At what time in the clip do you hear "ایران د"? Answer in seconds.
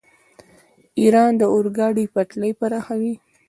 0.99-1.41